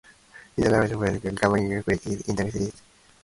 [0.57, 2.73] In the last section, Anabis, a galaxy-spanning consciousness, is encountered.